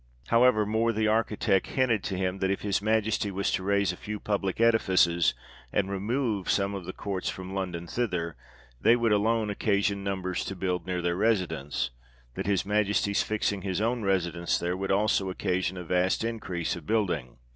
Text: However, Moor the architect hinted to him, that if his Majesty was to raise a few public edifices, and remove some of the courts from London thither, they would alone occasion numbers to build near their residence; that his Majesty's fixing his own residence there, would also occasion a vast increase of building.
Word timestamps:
However, 0.29 0.65
Moor 0.65 0.91
the 0.91 1.07
architect 1.07 1.67
hinted 1.67 2.03
to 2.05 2.17
him, 2.17 2.39
that 2.39 2.49
if 2.49 2.61
his 2.63 2.81
Majesty 2.81 3.29
was 3.29 3.51
to 3.51 3.61
raise 3.61 3.91
a 3.93 3.95
few 3.95 4.19
public 4.19 4.59
edifices, 4.59 5.35
and 5.71 5.91
remove 5.91 6.49
some 6.49 6.73
of 6.73 6.85
the 6.85 6.91
courts 6.91 7.29
from 7.29 7.53
London 7.53 7.85
thither, 7.85 8.35
they 8.81 8.95
would 8.95 9.11
alone 9.11 9.51
occasion 9.51 10.03
numbers 10.03 10.43
to 10.45 10.55
build 10.55 10.87
near 10.87 11.03
their 11.03 11.15
residence; 11.17 11.91
that 12.33 12.47
his 12.47 12.65
Majesty's 12.65 13.21
fixing 13.21 13.61
his 13.61 13.79
own 13.79 14.01
residence 14.01 14.57
there, 14.57 14.75
would 14.75 14.91
also 14.91 15.29
occasion 15.29 15.77
a 15.77 15.83
vast 15.83 16.23
increase 16.23 16.75
of 16.75 16.87
building. 16.87 17.37